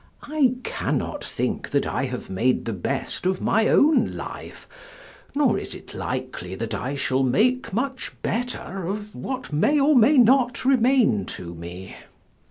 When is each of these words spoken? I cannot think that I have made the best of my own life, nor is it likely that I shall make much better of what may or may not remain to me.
I 0.23 0.53
cannot 0.63 1.23
think 1.23 1.69
that 1.69 1.85
I 1.85 2.05
have 2.05 2.27
made 2.27 2.65
the 2.65 2.73
best 2.73 3.27
of 3.27 3.39
my 3.39 3.67
own 3.67 4.15
life, 4.17 4.67
nor 5.35 5.59
is 5.59 5.75
it 5.75 5.93
likely 5.93 6.55
that 6.55 6.73
I 6.73 6.95
shall 6.95 7.21
make 7.21 7.71
much 7.71 8.11
better 8.23 8.87
of 8.87 9.13
what 9.13 9.53
may 9.53 9.79
or 9.79 9.95
may 9.95 10.17
not 10.17 10.65
remain 10.65 11.25
to 11.37 11.53
me. 11.53 11.95